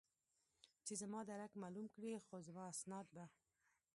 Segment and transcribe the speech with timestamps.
[0.85, 3.25] چې زما درک معلوم کړي، خو زما اسناد به.